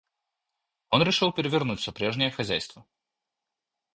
[0.89, 2.87] Он решил перевернуть всё прежнее хозяйство.